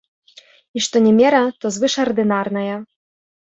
І 0.79 0.83
што 0.85 0.95
не 1.09 1.11
мера, 1.19 1.43
то 1.59 1.73
звышардынарная. 1.77 2.75